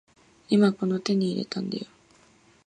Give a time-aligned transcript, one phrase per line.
[0.49, 1.85] 今この手に入れたんだよ